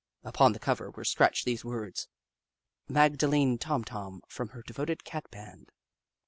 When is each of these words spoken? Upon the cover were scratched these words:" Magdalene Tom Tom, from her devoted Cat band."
Upon 0.23 0.53
the 0.53 0.57
cover 0.57 0.89
were 0.89 1.03
scratched 1.03 1.45
these 1.45 1.63
words:" 1.63 2.07
Magdalene 2.99 3.59
Tom 3.59 3.83
Tom, 3.83 4.23
from 4.27 4.49
her 4.49 4.63
devoted 4.63 5.03
Cat 5.03 5.29
band." 5.29 5.71